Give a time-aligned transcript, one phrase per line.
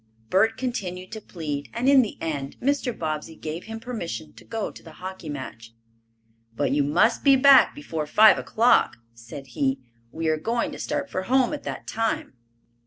[0.31, 2.91] Bert continued to plead, and in the end Mr.
[2.91, 5.75] Bobbsey gave him permission to go to the hockey match.
[6.55, 9.79] "But you must be back before five o'clock," said he.
[10.11, 12.33] "We are going to start for home at that time."